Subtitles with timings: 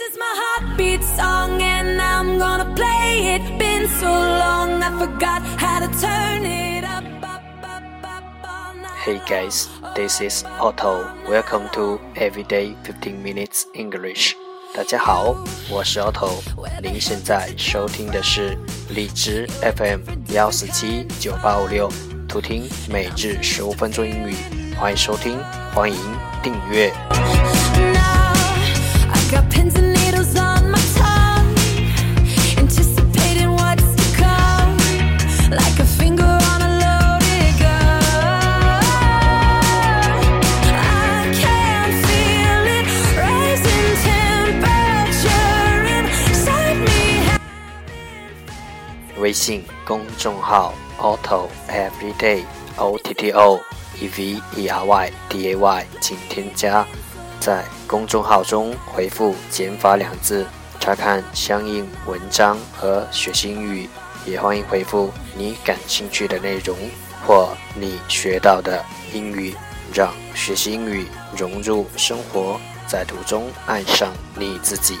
[0.00, 3.58] is my heartbeat song and I'm gonna play it.
[3.58, 7.04] Been so long I forgot how to turn it up.
[9.04, 11.08] Hey guys, this is Otto.
[11.28, 14.34] Welcome to Everyday 15 Minutes English.
[14.74, 15.34] 大家好，
[15.70, 16.42] 我是 Otto。
[16.82, 18.58] 您现在收听的是
[18.90, 20.00] 荔枝 FM
[20.34, 21.88] 幺四七九八五六，
[22.28, 24.34] 图听每日十五分钟英语。
[24.78, 25.38] 欢迎收听，
[25.72, 25.98] 欢迎
[26.42, 26.92] 订阅。
[49.26, 52.44] 微信公众号 Otto Everyday
[52.76, 53.60] O T T O
[54.00, 56.86] E V E R Y D A Y，请添加。
[57.40, 60.46] 在公众号中回复“减法”两字，
[60.78, 63.90] 查看相应文章和学习英语。
[64.26, 66.76] 也欢迎回复你感兴趣的内容
[67.26, 69.56] 或你学到的英语，
[69.92, 75.00] 让学习英语融入生活，在途中爱上你自己。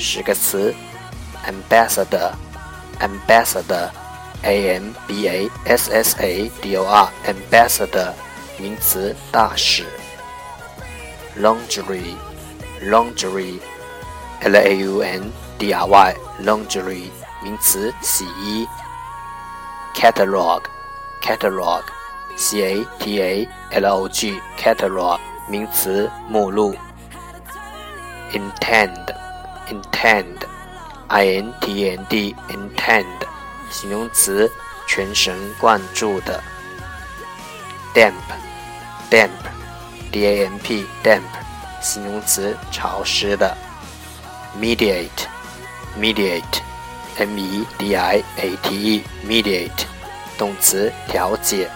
[0.00, 0.74] 十个词
[1.46, 2.32] ：ambassador,
[3.00, 3.90] ambassador,
[4.42, 8.12] a m b a s s a d o r, ambassador，
[8.58, 9.84] 名词，大使。
[11.38, 12.14] laundry,
[12.82, 13.60] laundry,
[14.40, 17.10] l a u n d r y, laundry,
[17.42, 18.66] 名词，洗衣。
[19.94, 20.62] catalog,
[21.22, 21.82] catalog,
[22.36, 26.74] c a t a l o g, catalog, 名词，目录。
[28.32, 29.14] intend,
[29.70, 30.36] intend,
[31.08, 33.06] i n t e n d, intend,
[33.70, 34.50] 形容词，
[34.86, 36.42] 全神贯注的。
[37.94, 38.14] damp,
[39.10, 39.30] damp,
[40.12, 41.22] d a m p, damp,
[41.80, 43.56] 形容词，潮湿的。
[44.60, 45.26] mediate,
[45.98, 46.60] mediate,
[47.16, 49.84] m e d i a t e, mediate,
[50.36, 51.70] 动词，调解。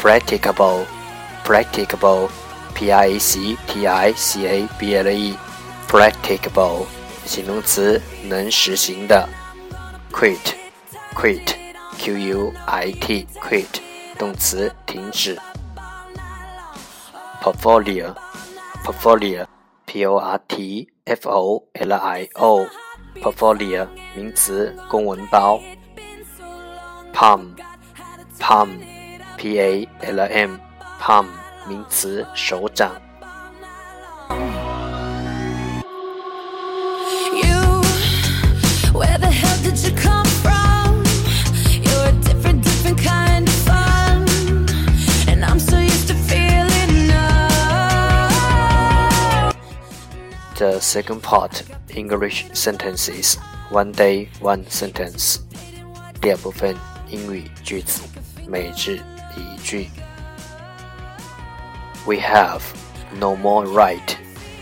[0.00, 0.84] practicable,
[5.90, 6.86] practicable,
[7.26, 9.28] 形容词，能实行的。
[10.12, 10.38] quit,
[11.16, 11.56] quit,
[11.98, 13.66] q u i t, quit,
[14.16, 15.36] 动词，停止。
[17.42, 18.14] portfolio,
[18.84, 19.44] portfolio,
[19.84, 22.64] p o r t f o l i o,
[23.20, 25.60] portfolio 名词，公文包。
[27.12, 27.56] palm,
[28.38, 28.68] palm,
[29.36, 30.56] p a l m,
[31.00, 31.26] palm
[31.66, 32.92] 名词，手掌。
[50.59, 53.37] The second part English sentences
[53.69, 55.39] one day one sentence。
[56.21, 56.75] 第二部分
[57.09, 58.01] 英语句子，
[58.47, 58.99] 每日
[59.35, 59.89] 一句。
[62.05, 62.61] We have
[63.19, 64.15] no more right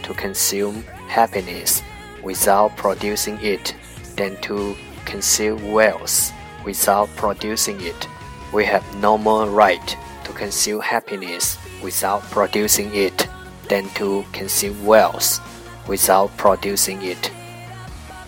[0.04, 1.82] to consume happiness
[2.24, 3.74] without producing it
[4.16, 6.32] than to conceal wealth
[6.66, 8.08] without producing it.
[8.52, 13.28] We have no more right to conceal happiness without producing it
[13.68, 15.40] than to conceal wealth
[15.88, 17.30] without producing it.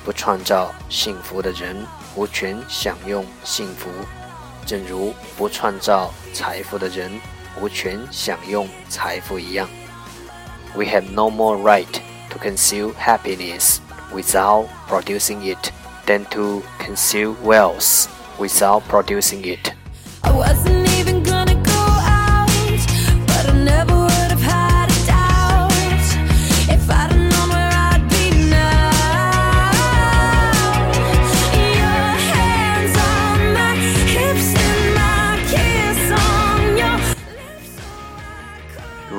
[0.04, 1.86] 不创造幸福的人
[2.16, 3.90] 无权享用幸福，
[4.66, 7.12] 正如不创造财富的人
[7.60, 9.68] 无权享用财富一样。
[10.76, 11.92] We have no more right
[12.30, 13.78] to conceal happiness
[14.14, 15.72] without producing it
[16.06, 18.08] than to conceal wealth
[18.38, 19.72] without producing it.
[20.22, 21.19] I wasn't even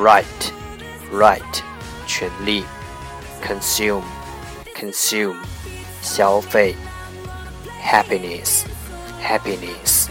[0.00, 0.24] Right,
[1.12, 1.42] right.
[2.06, 2.64] 权利，
[3.42, 4.02] consume
[4.74, 5.36] consume
[6.02, 6.76] 消费，
[7.82, 8.64] happiness
[9.20, 10.08] happiness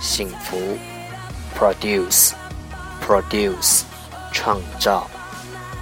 [0.00, 0.78] 幸福，
[1.58, 2.32] produce
[3.06, 3.84] produce
[4.32, 5.08] 创造，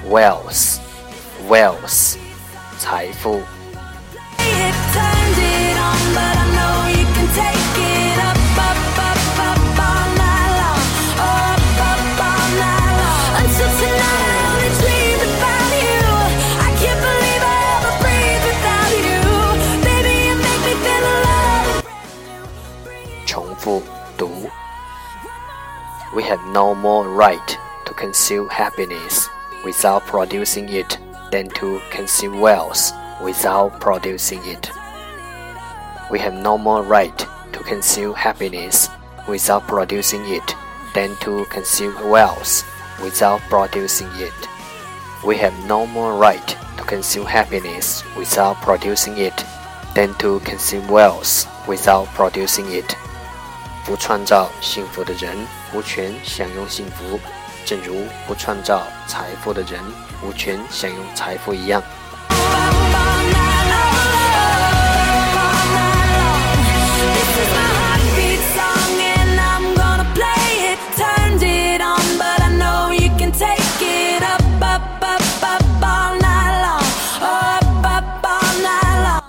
[0.09, 0.79] wealth
[1.49, 2.17] wealth
[2.79, 3.43] 财富。
[4.39, 6.50] It turned it on, but I
[26.16, 29.30] We have no more right to conceal happiness
[29.64, 30.98] without producing it
[31.32, 32.92] than to conceal wealth
[33.24, 34.70] without producing it.
[36.12, 37.18] We have no more right
[37.54, 38.90] to conceal happiness
[39.28, 40.56] without producing it
[40.94, 42.64] than to conceal wealth
[43.02, 44.34] without producing it.
[45.26, 46.48] We have no more right
[46.78, 49.46] to conceal happiness without producing it
[49.96, 52.96] than to consume wealth without producing it.
[53.85, 55.37] 不创造幸福的人
[55.73, 57.21] 无权享用幸福，
[57.65, 59.81] 正如不创造财富的人
[60.23, 61.83] 无权享用财富一样。
[62.29, 63.95] Up all night long.
[64.35, 66.43] Up all night long.
[67.15, 70.81] This is my heartbeat song, and I'm gonna play it.
[70.97, 76.19] Turned it on, but I know you can take it up, up, up, up all
[76.19, 76.87] night long.
[77.23, 79.23] Up, up all night long.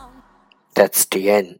[0.74, 1.60] That's the end。